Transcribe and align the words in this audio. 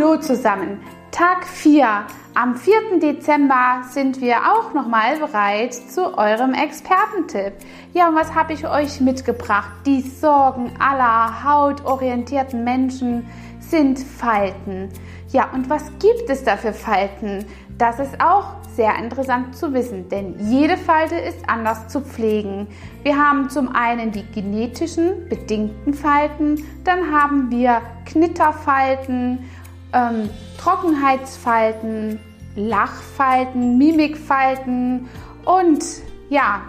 Hallo 0.00 0.16
zusammen. 0.16 0.80
Tag 1.10 1.44
4. 1.44 2.06
Am 2.32 2.56
4. 2.56 3.00
Dezember 3.02 3.82
sind 3.90 4.22
wir 4.22 4.36
auch 4.50 4.72
nochmal 4.72 5.18
bereit 5.18 5.74
zu 5.74 6.16
eurem 6.16 6.54
Expertentipp. 6.54 7.52
Ja, 7.92 8.08
und 8.08 8.14
was 8.14 8.34
habe 8.34 8.54
ich 8.54 8.66
euch 8.66 9.02
mitgebracht? 9.02 9.70
Die 9.84 10.00
Sorgen 10.00 10.72
aller 10.78 11.44
hautorientierten 11.44 12.64
Menschen 12.64 13.26
sind 13.58 13.98
Falten. 13.98 14.88
Ja, 15.32 15.50
und 15.52 15.68
was 15.68 15.84
gibt 15.98 16.30
es 16.30 16.44
da 16.44 16.56
für 16.56 16.72
Falten? 16.72 17.44
Das 17.76 17.98
ist 17.98 18.18
auch 18.22 18.54
sehr 18.74 18.96
interessant 18.96 19.54
zu 19.54 19.74
wissen, 19.74 20.08
denn 20.08 20.34
jede 20.38 20.78
Falte 20.78 21.16
ist 21.16 21.38
anders 21.46 21.88
zu 21.88 22.00
pflegen. 22.00 22.68
Wir 23.02 23.18
haben 23.18 23.50
zum 23.50 23.74
einen 23.74 24.12
die 24.12 24.24
genetischen 24.32 25.28
bedingten 25.28 25.92
Falten, 25.92 26.64
dann 26.84 27.12
haben 27.12 27.50
wir 27.50 27.82
Knitterfalten, 28.06 29.50
ähm, 29.92 30.30
Trockenheitsfalten, 30.58 32.20
Lachfalten, 32.56 33.78
Mimikfalten 33.78 35.08
und 35.44 35.84
ja, 36.28 36.62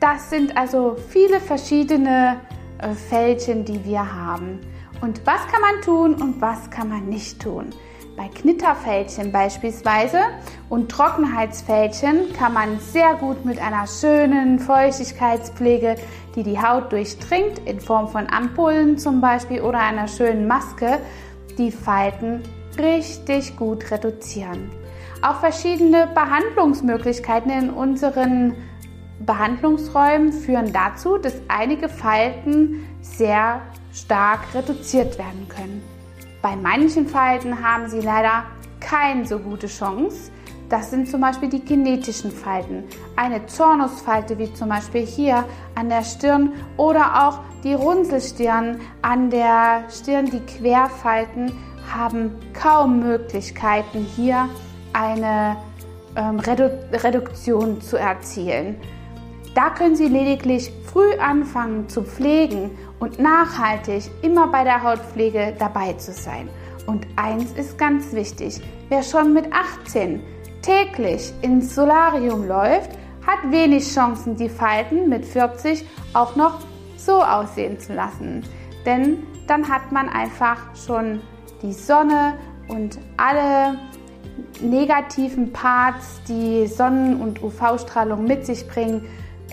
das 0.00 0.30
sind 0.30 0.56
also 0.56 0.96
viele 1.08 1.40
verschiedene 1.40 2.40
äh, 2.78 2.92
Fältchen, 2.92 3.64
die 3.64 3.84
wir 3.84 4.14
haben. 4.14 4.60
Und 5.00 5.26
was 5.26 5.46
kann 5.48 5.60
man 5.60 5.82
tun 5.82 6.14
und 6.14 6.40
was 6.40 6.70
kann 6.70 6.88
man 6.88 7.08
nicht 7.08 7.40
tun? 7.40 7.70
Bei 8.16 8.28
Knitterfältchen 8.28 9.30
beispielsweise 9.30 10.20
und 10.70 10.90
Trockenheitsfältchen 10.90 12.32
kann 12.32 12.54
man 12.54 12.80
sehr 12.80 13.14
gut 13.14 13.44
mit 13.44 13.60
einer 13.60 13.86
schönen 13.86 14.58
Feuchtigkeitspflege, 14.58 15.96
die 16.34 16.42
die 16.42 16.58
Haut 16.58 16.92
durchdringt, 16.92 17.58
in 17.66 17.78
Form 17.78 18.08
von 18.08 18.26
Ampullen 18.30 18.96
zum 18.96 19.20
Beispiel 19.20 19.60
oder 19.60 19.80
einer 19.80 20.08
schönen 20.08 20.46
Maske, 20.46 20.98
die 21.58 21.70
Falten 21.70 22.42
richtig 22.78 23.56
gut 23.56 23.90
reduzieren. 23.90 24.70
Auch 25.22 25.40
verschiedene 25.40 26.08
Behandlungsmöglichkeiten 26.14 27.50
in 27.50 27.70
unseren 27.70 28.54
Behandlungsräumen 29.20 30.32
führen 30.32 30.72
dazu, 30.72 31.16
dass 31.16 31.34
einige 31.48 31.88
Falten 31.88 32.84
sehr 33.00 33.62
stark 33.92 34.40
reduziert 34.54 35.18
werden 35.18 35.48
können. 35.48 35.82
Bei 36.42 36.54
manchen 36.54 37.08
Falten 37.08 37.62
haben 37.62 37.88
sie 37.88 38.00
leider 38.00 38.44
keine 38.78 39.26
so 39.26 39.38
gute 39.38 39.66
Chance. 39.66 40.30
Das 40.68 40.90
sind 40.90 41.08
zum 41.08 41.20
Beispiel 41.20 41.48
die 41.48 41.64
genetischen 41.64 42.32
Falten. 42.32 42.84
Eine 43.14 43.46
Zornusfalte 43.46 44.36
wie 44.38 44.52
zum 44.52 44.68
Beispiel 44.68 45.06
hier 45.06 45.44
an 45.76 45.88
der 45.88 46.02
Stirn 46.02 46.52
oder 46.76 47.28
auch 47.28 47.38
die 47.62 47.74
Runzelstirn 47.74 48.80
an 49.02 49.30
der 49.30 49.84
Stirn, 49.90 50.26
die 50.26 50.40
Querfalten 50.40 51.52
haben 51.92 52.32
kaum 52.52 52.98
Möglichkeiten 52.98 54.04
hier 54.16 54.48
eine 54.92 55.56
ähm, 56.16 56.40
Redu 56.40 56.70
Reduktion 56.92 57.80
zu 57.80 57.96
erzielen. 57.96 58.76
Da 59.54 59.70
können 59.70 59.96
Sie 59.96 60.08
lediglich 60.08 60.70
früh 60.84 61.16
anfangen 61.18 61.88
zu 61.88 62.02
pflegen 62.02 62.72
und 62.98 63.18
nachhaltig 63.18 64.10
immer 64.22 64.48
bei 64.48 64.64
der 64.64 64.82
Hautpflege 64.82 65.54
dabei 65.58 65.92
zu 65.94 66.12
sein. 66.12 66.48
Und 66.86 67.06
eins 67.16 67.52
ist 67.52 67.78
ganz 67.78 68.12
wichtig, 68.12 68.60
wer 68.88 69.02
schon 69.02 69.32
mit 69.32 69.46
18 69.52 70.20
täglich 70.66 71.32
ins 71.42 71.74
Solarium 71.74 72.46
läuft, 72.46 72.90
hat 73.24 73.50
wenig 73.50 73.84
Chancen, 73.92 74.36
die 74.36 74.48
Falten 74.48 75.08
mit 75.08 75.24
40 75.24 75.84
auch 76.12 76.34
noch 76.34 76.58
so 76.96 77.22
aussehen 77.22 77.78
zu 77.78 77.94
lassen. 77.94 78.42
Denn 78.84 79.18
dann 79.46 79.68
hat 79.68 79.92
man 79.92 80.08
einfach 80.08 80.58
schon 80.74 81.20
die 81.62 81.72
Sonne 81.72 82.34
und 82.68 82.98
alle 83.16 83.78
negativen 84.60 85.52
Parts, 85.52 86.20
die 86.28 86.66
Sonnen- 86.66 87.20
und 87.20 87.42
UV-Strahlung 87.42 88.24
mit 88.24 88.44
sich 88.44 88.66
bringen, 88.66 89.04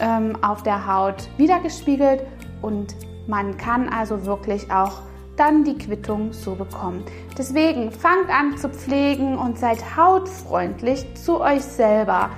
ähm, 0.00 0.38
auf 0.42 0.62
der 0.62 0.86
Haut 0.86 1.28
wiedergespiegelt 1.36 2.22
und 2.62 2.96
man 3.26 3.56
kann 3.58 3.88
also 3.90 4.24
wirklich 4.24 4.70
auch 4.70 5.02
dann 5.36 5.64
die 5.64 5.78
Quittung 5.78 6.32
so 6.32 6.54
bekommen. 6.54 7.04
Deswegen 7.36 7.90
fangt 7.90 8.28
an 8.28 8.56
zu 8.56 8.68
pflegen 8.68 9.36
und 9.36 9.58
seid 9.58 9.96
hautfreundlich 9.96 11.06
zu 11.14 11.40
euch 11.40 11.62
selber. 11.62 12.30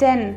Denn 0.00 0.36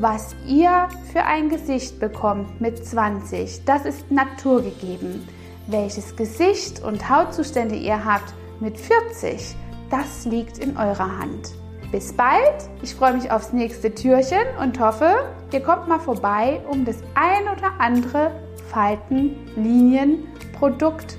was 0.00 0.36
ihr 0.46 0.88
für 1.12 1.24
ein 1.24 1.48
Gesicht 1.48 1.98
bekommt 1.98 2.60
mit 2.60 2.86
20, 2.86 3.64
das 3.64 3.84
ist 3.84 4.08
naturgegeben. 4.10 5.26
Welches 5.66 6.14
Gesicht 6.14 6.80
und 6.82 7.10
Hautzustände 7.10 7.74
ihr 7.74 8.04
habt 8.04 8.32
mit 8.60 8.78
40, 8.78 9.56
das 9.90 10.24
liegt 10.24 10.58
in 10.58 10.76
eurer 10.76 11.18
Hand. 11.18 11.52
Bis 11.90 12.12
bald, 12.12 12.68
ich 12.82 12.94
freue 12.94 13.14
mich 13.14 13.32
aufs 13.32 13.52
nächste 13.52 13.92
Türchen 13.94 14.44
und 14.60 14.78
hoffe, 14.78 15.34
ihr 15.52 15.60
kommt 15.60 15.88
mal 15.88 15.98
vorbei, 15.98 16.60
um 16.68 16.84
das 16.84 16.98
ein 17.14 17.44
oder 17.44 17.72
andere 17.78 18.30
Faltenlinienprodukt 18.70 21.18